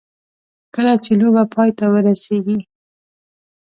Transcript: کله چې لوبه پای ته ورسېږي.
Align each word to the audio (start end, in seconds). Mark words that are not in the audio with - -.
کله 0.75 0.93
چې 1.03 1.11
لوبه 1.19 1.43
پای 1.53 1.69
ته 1.77 1.85
ورسېږي. 1.93 2.59